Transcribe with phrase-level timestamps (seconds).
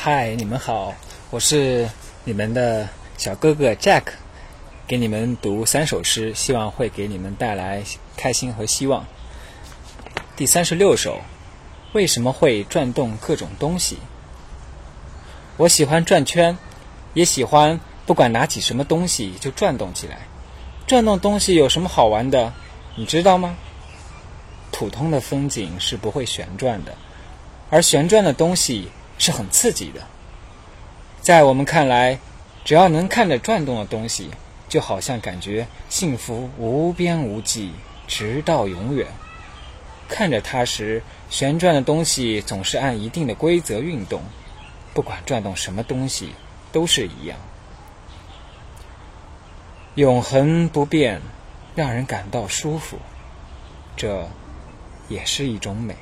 [0.00, 0.94] 嗨，你们好，
[1.28, 1.88] 我是
[2.22, 4.04] 你们的小哥哥 Jack，
[4.86, 7.82] 给你们读三首诗，希望会给你们带来
[8.16, 9.04] 开心和希望。
[10.36, 11.20] 第三十六首，
[11.94, 13.98] 为什么会转动各种东西？
[15.56, 16.56] 我喜欢转圈，
[17.12, 20.20] 也喜欢不管拿起什么东西就转动起来。
[20.86, 22.52] 转动东西有什么好玩的？
[22.94, 23.56] 你知道吗？
[24.70, 26.94] 普通的风景是不会旋转的，
[27.68, 28.88] 而旋转的东西
[29.18, 30.06] 是很刺激的。
[31.20, 32.18] 在我们看来，
[32.64, 34.30] 只要能看着转动的东西，
[34.68, 37.72] 就好像感觉幸福无边无际，
[38.06, 39.08] 直到永远。
[40.08, 44.22] 看着它时，旋转的东西总是按一定的规则运动，
[44.94, 46.32] 不管转动什么东西，
[46.72, 47.38] 都是一样。
[49.94, 51.20] 永恒不变，
[51.74, 52.98] 让人感到舒服，
[53.96, 54.28] 这
[55.08, 55.96] 也是一种美。